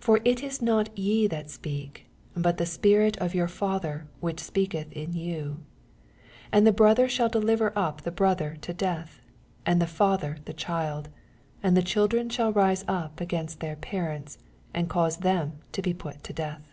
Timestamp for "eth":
4.74-4.90